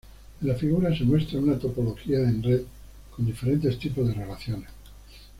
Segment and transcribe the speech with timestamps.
[0.41, 2.61] En la figura se muestra una topología de red
[3.15, 4.69] con diferentes tipos de relaciones.